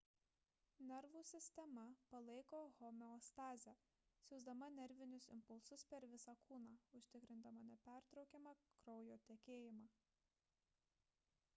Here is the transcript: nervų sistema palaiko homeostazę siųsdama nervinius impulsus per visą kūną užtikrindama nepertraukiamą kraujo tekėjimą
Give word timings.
nervų 0.91 1.19
sistema 1.31 1.81
palaiko 2.13 2.61
homeostazę 2.77 3.75
siųsdama 4.29 4.69
nervinius 4.79 5.27
impulsus 5.35 5.83
per 5.93 6.07
visą 6.15 6.35
kūną 6.49 6.73
užtikrindama 7.01 7.67
nepertraukiamą 7.69 8.55
kraujo 8.81 9.21
tekėjimą 9.31 9.87